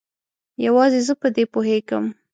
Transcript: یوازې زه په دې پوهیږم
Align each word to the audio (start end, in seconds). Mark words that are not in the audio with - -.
یوازې 0.65 0.99
زه 1.07 1.13
په 1.21 1.27
دې 1.35 1.43
پوهیږم 1.53 2.05